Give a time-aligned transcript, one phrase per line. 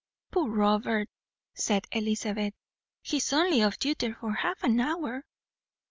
[0.31, 1.11] "Poor Robert!"
[1.53, 2.55] said Elizabeth.
[3.03, 5.25] "He is only off duty for half an hour."